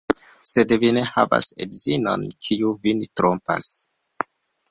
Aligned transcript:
Sed 0.51 0.71
vi 0.83 0.87
ne 0.97 1.01
havas 1.09 1.49
edzinon, 1.65 2.25
kiu 2.47 2.73
vin 2.87 3.03
trompas. 3.21 3.71